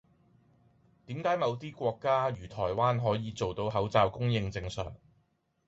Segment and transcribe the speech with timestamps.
[1.05, 4.95] 點解某啲國家如台灣可以做到口罩供應正常